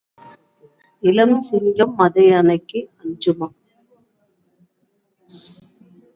இளஞ்சிங்கம் 1.03 1.93
மதயானைக்கு 1.97 2.79
அஞ்சுமா? 3.01 3.49